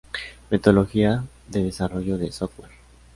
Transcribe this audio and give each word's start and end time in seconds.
Metodología 0.49 1.23
de 1.49 1.61
desarrollo 1.63 2.17
de 2.17 2.31
software 2.31 2.71